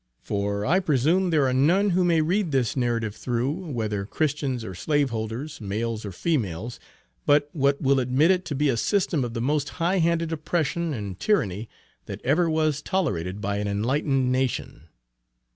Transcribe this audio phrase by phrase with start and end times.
[0.23, 4.73] For, I presume there are none who may read this narrative through, whether Christians or
[4.73, 6.79] slaveholders, males or females,
[7.27, 10.91] but what will admit it to be a system of the most high handed oppression
[10.91, 11.69] and tyranny
[12.07, 14.85] that ever was tolerated by an enlightened nation.